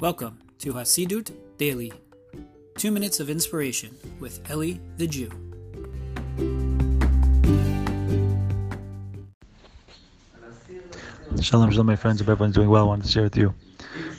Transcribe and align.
Welcome 0.00 0.40
to 0.58 0.72
Hasidut 0.72 1.30
Daily, 1.56 1.92
two 2.76 2.90
minutes 2.90 3.20
of 3.20 3.30
inspiration 3.30 3.96
with 4.18 4.40
Eli 4.50 4.78
the 4.96 5.06
Jew. 5.06 5.30
Shalom, 11.40 11.70
shalom, 11.70 11.86
my 11.86 11.94
friends. 11.94 12.20
Hope 12.20 12.28
everyone's 12.28 12.56
doing 12.56 12.68
well. 12.68 12.82
I 12.82 12.86
wanted 12.88 13.04
to 13.04 13.12
share 13.12 13.22
with 13.22 13.36
you 13.36 13.54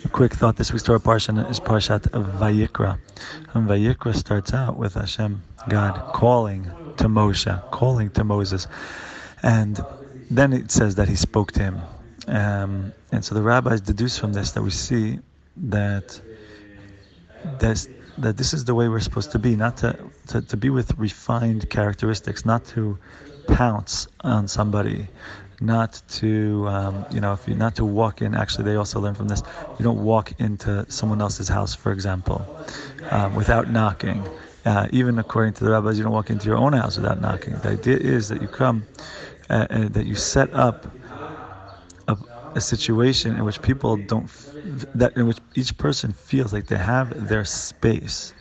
a 0.05 0.07
quick 0.07 0.33
thought. 0.33 0.55
This 0.55 0.71
week's 0.71 0.83
Torah 0.83 0.97
parsha 0.97 1.49
is 1.49 1.59
Parshat 1.59 2.03
Vayikra. 2.39 2.97
And 3.53 3.67
Vayikra 3.67 4.15
starts 4.15 4.53
out 4.53 4.77
with 4.77 4.93
Hashem, 4.93 5.43
God, 5.67 6.13
calling 6.13 6.63
to 6.95 7.09
Moshe, 7.09 7.71
calling 7.71 8.09
to 8.11 8.23
Moses. 8.23 8.67
And 9.43 9.83
then 10.31 10.53
it 10.53 10.71
says 10.71 10.95
that 10.95 11.09
he 11.09 11.15
spoke 11.15 11.51
to 11.51 11.59
him. 11.59 11.81
Um, 12.27 12.93
and 13.11 13.25
so 13.25 13.35
the 13.35 13.41
rabbis 13.41 13.81
deduce 13.81 14.17
from 14.17 14.31
this 14.31 14.51
that 14.51 14.61
we 14.63 14.71
see 14.71 15.19
that 15.57 16.21
this, 17.43 17.87
that 18.17 18.37
this 18.37 18.53
is 18.53 18.65
the 18.65 18.75
way 18.75 18.87
we're 18.87 18.99
supposed 18.99 19.31
to 19.31 19.39
be, 19.39 19.55
not 19.55 19.77
to, 19.77 20.11
to, 20.27 20.41
to 20.41 20.57
be 20.57 20.69
with 20.69 20.97
refined 20.97 21.69
characteristics, 21.69 22.45
not 22.45 22.65
to 22.65 22.97
pounce 23.47 24.07
on 24.21 24.47
somebody, 24.47 25.09
not 25.61 26.01
to 26.07 26.67
um, 26.67 27.05
you 27.09 27.19
know 27.21 27.33
if 27.33 27.47
you 27.47 27.55
not 27.55 27.75
to 27.75 27.85
walk 27.85 28.21
in 28.21 28.35
actually 28.35 28.63
they 28.65 28.75
also 28.75 28.99
learn 28.99 29.15
from 29.15 29.27
this 29.27 29.41
you 29.77 29.83
don't 29.83 30.03
walk 30.03 30.33
into 30.39 30.85
someone 30.89 31.21
else's 31.21 31.47
house 31.47 31.73
for 31.73 31.91
example 31.91 32.49
um, 33.09 33.35
without 33.35 33.69
knocking. 33.69 34.29
Uh, 34.65 34.87
even 34.91 35.19
according 35.19 35.53
to 35.53 35.63
the 35.63 35.69
rabbis 35.69 35.97
you 35.97 36.03
don't 36.03 36.13
walk 36.13 36.31
into 36.31 36.47
your 36.47 36.57
own 36.57 36.73
house 36.73 36.97
without 36.97 37.21
knocking. 37.21 37.59
The 37.59 37.69
idea 37.69 37.97
is 37.97 38.29
that 38.29 38.41
you 38.41 38.47
come 38.47 38.87
uh, 39.49 39.67
uh, 39.69 39.89
that 39.89 40.07
you 40.07 40.15
set 40.15 40.51
up 40.53 40.87
a, 42.55 42.61
situation 42.61 43.35
in 43.35 43.43
which 43.45 43.61
people 43.61 43.97
don't 43.97 44.29
that 44.95 45.15
in 45.17 45.27
which 45.27 45.39
each 45.55 45.77
person 45.77 46.11
feels 46.13 46.53
like 46.53 46.67
they 46.67 46.77
have 46.77 47.27
their 47.27 47.45
space 47.45 48.33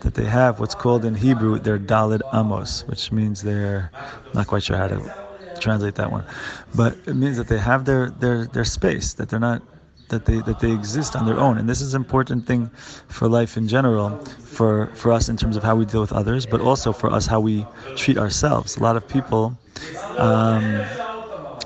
that 0.00 0.14
they 0.14 0.24
have 0.24 0.60
what's 0.60 0.74
called 0.74 1.04
in 1.04 1.14
Hebrew 1.14 1.58
their 1.58 1.78
Dalid 1.78 2.22
Amos 2.32 2.86
which 2.86 3.12
means 3.12 3.42
they're 3.42 3.90
not 4.34 4.46
quite 4.46 4.62
sure 4.62 4.76
how 4.76 4.88
to 4.88 5.12
translate 5.60 5.94
that 5.96 6.10
one, 6.10 6.24
but 6.74 6.98
it 7.06 7.14
means 7.16 7.36
that 7.36 7.48
they 7.48 7.58
have 7.58 7.84
their 7.84 8.10
their 8.10 8.46
their 8.46 8.64
space, 8.64 9.14
that 9.14 9.28
they're 9.28 9.40
not 9.40 9.62
that 10.08 10.24
they 10.26 10.40
that 10.42 10.58
they 10.60 10.72
exist 10.72 11.16
on 11.16 11.24
their 11.24 11.38
own, 11.38 11.58
and 11.58 11.68
this 11.68 11.80
is 11.80 11.94
an 11.94 12.02
important 12.02 12.46
thing 12.46 12.70
for 13.08 13.28
life 13.28 13.56
in 13.56 13.68
general, 13.68 14.18
for 14.44 14.90
for 14.94 15.12
us 15.12 15.28
in 15.28 15.36
terms 15.36 15.56
of 15.56 15.62
how 15.62 15.74
we 15.76 15.84
deal 15.86 16.00
with 16.00 16.12
others, 16.12 16.46
but 16.46 16.60
also 16.60 16.92
for 16.92 17.10
us 17.12 17.26
how 17.26 17.40
we 17.40 17.66
treat 17.94 18.18
ourselves. 18.18 18.76
A 18.76 18.80
lot 18.82 18.96
of 18.96 19.06
people. 19.06 19.56
Um, 20.18 20.90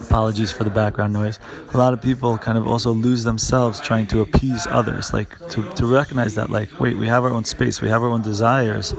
apologies 0.01 0.53
for 0.53 0.65
the 0.65 0.71
background 0.71 1.13
noise. 1.13 1.39
A 1.75 1.77
lot 1.79 1.93
of 1.93 2.01
people 2.01 2.39
kind 2.39 2.59
of 2.59 2.67
also 2.67 2.93
lose 2.93 3.25
themselves 3.25 3.81
trying 3.81 4.07
to 4.09 4.21
appease 4.21 4.67
others, 4.71 5.13
like 5.13 5.37
to, 5.51 5.69
to 5.75 5.87
recognize 5.87 6.35
that, 6.35 6.51
like, 6.51 6.79
wait, 6.81 6.97
we 6.97 7.07
have 7.07 7.25
our 7.25 7.33
own 7.33 7.45
space, 7.45 7.81
we 7.81 7.89
have 7.89 8.03
our 8.03 8.11
own 8.11 8.23
desires, 8.23 8.95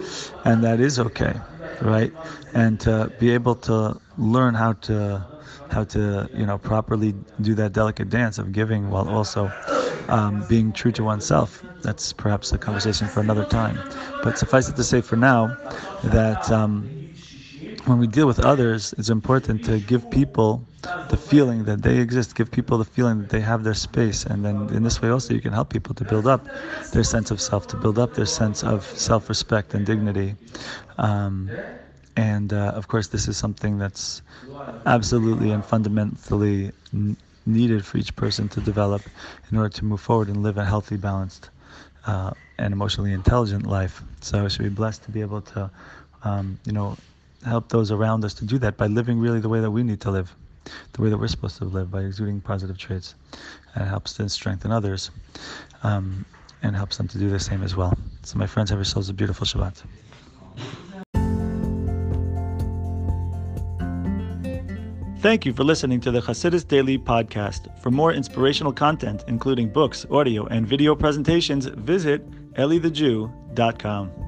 and 0.45 0.64
that 0.64 0.80
is 0.80 1.00
okay 1.00 1.42
right? 1.81 2.14
And 2.53 2.80
to 2.81 3.12
be 3.20 3.30
able 3.31 3.56
to 3.56 4.00
learn 4.18 4.53
how 4.56 4.73
to 4.73 5.25
how 5.70 5.84
to 5.84 6.30
you 6.34 6.45
know 6.45 6.58
properly 6.58 7.14
do 7.42 7.53
that 7.56 7.73
delicate 7.73 8.09
dance 8.09 8.38
of 8.38 8.52
giving 8.52 8.90
while 8.90 9.08
also 9.09 9.53
um, 10.08 10.44
being 10.44 10.72
true 10.73 10.92
to 10.94 11.03
oneself. 11.03 11.64
That's 11.81 12.14
perhaps 12.14 12.52
a 12.53 12.58
conversation 12.58 13.09
for 13.09 13.20
another 13.20 13.45
time. 13.45 13.84
But 14.22 14.38
suffice 14.38 14.70
it 14.70 14.75
to 14.78 14.84
say 14.84 15.02
for 15.02 15.16
now 15.16 15.58
that 16.03 16.50
um, 16.52 16.94
when 17.88 17.97
we 17.99 18.07
deal 18.07 18.27
with 18.27 18.39
others, 18.39 18.93
it's 18.97 19.09
important 19.09 19.63
to 19.63 19.80
give 19.80 20.09
people 20.09 20.67
the 21.07 21.17
feeling 21.17 21.63
that 21.66 21.81
they 21.83 21.97
exist, 21.99 22.35
give 22.35 22.52
people 22.52 22.77
the 22.77 22.85
feeling 22.85 23.19
that 23.19 23.29
they 23.29 23.39
have 23.41 23.63
their 23.63 23.73
space. 23.73 24.25
And 24.25 24.44
then 24.45 24.69
in 24.71 24.83
this 24.83 25.02
way 25.02 25.09
also 25.09 25.33
you 25.33 25.41
can 25.41 25.53
help 25.53 25.69
people 25.69 25.95
to 25.95 26.05
build 26.05 26.27
up 26.27 26.49
their 26.91 27.03
sense 27.03 27.31
of 27.31 27.39
self, 27.41 27.67
to 27.67 27.77
build 27.77 27.97
up 27.97 28.13
their 28.13 28.25
sense 28.25 28.63
of 28.63 28.85
self-respect 28.85 29.73
and 29.73 29.85
dignity. 29.85 30.35
Um, 30.97 31.57
and 32.16 32.53
uh, 32.53 32.72
of 32.75 32.88
course, 32.88 33.07
this 33.07 33.28
is 33.28 33.38
something 33.38 33.78
that's 33.78 34.22
absolutely 34.85 35.51
and 35.51 35.66
fundamentally 35.66 36.72
n- 36.94 37.17
needed 37.45 37.85
for 37.85 37.97
each 37.97 38.16
person 38.16 38.50
to 38.50 38.62
develop 38.62 39.09
in 39.51 39.57
order 39.57 39.69
to 39.69 39.85
move 39.85 40.01
forward 40.01 40.28
and 40.28 40.44
live 40.44 40.57
a 40.57 40.66
healthy, 40.66 40.97
balanced, 40.97 41.51
uh, 42.06 42.31
and 42.59 42.73
emotionally 42.73 43.13
intelligent 43.13 43.66
life. 43.66 44.03
So 44.22 44.45
I 44.45 44.47
should 44.50 44.63
be 44.63 44.69
blessed 44.69 45.03
to 45.03 45.12
be 45.12 45.22
able 45.22 45.41
to, 45.41 45.72
um, 46.23 46.59
you 46.66 46.73
know, 46.73 46.97
help 47.46 47.70
those 47.70 47.92
around 47.92 48.25
us 48.25 48.34
to 48.36 48.46
do 48.46 48.58
that 48.59 48.78
by 48.78 48.88
living 48.88 49.20
really 49.20 49.40
the 49.40 49.50
way 49.50 49.59
that 49.59 49.72
we 49.72 49.84
need 49.84 50.02
to 50.02 50.12
live, 50.12 50.34
the 50.94 51.02
way 51.02 51.09
that 51.09 51.18
we're 51.18 51.28
supposed 51.28 51.58
to 51.58 51.66
live, 51.66 51.92
by 51.92 52.02
exuding 52.02 52.42
positive 52.42 52.78
traits. 52.78 53.16
And 53.75 53.84
it 53.84 53.88
helps 53.88 54.14
to 54.14 54.28
strengthen 54.30 54.72
others 54.72 55.12
um, 55.84 56.25
and 56.64 56.75
helps 56.75 56.98
them 56.98 57.08
to 57.09 57.18
do 57.18 57.30
the 57.30 57.40
same 57.40 57.64
as 57.64 57.75
well. 57.75 57.98
So, 58.24 58.38
my 58.38 58.48
friends, 58.48 58.70
have 58.70 58.80
yourselves 58.80 59.09
a 59.09 59.14
beautiful 59.14 59.46
Shabbat. 59.46 59.84
Thank 65.19 65.46
you 65.46 65.54
for 65.54 65.64
listening 65.64 66.00
to 66.02 66.12
the 66.12 66.22
Hasidus 66.22 66.66
Daily 66.66 66.98
Podcast. 66.98 67.78
For 67.81 67.90
more 67.90 68.14
inspirational 68.14 68.72
content, 68.72 69.24
including 69.28 69.69
books, 69.69 70.06
audio, 70.12 70.46
and 70.46 70.66
video 70.68 70.96
presentations, 70.96 71.66
visit 71.66 72.30
elithejew.com. 72.54 74.26